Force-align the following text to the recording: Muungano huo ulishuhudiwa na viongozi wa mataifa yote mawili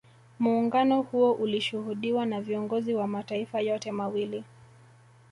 Muungano 0.39 1.01
huo 1.01 1.31
ulishuhudiwa 1.31 2.25
na 2.25 2.41
viongozi 2.41 2.93
wa 2.93 3.07
mataifa 3.07 3.61
yote 3.61 3.91
mawili 3.91 4.43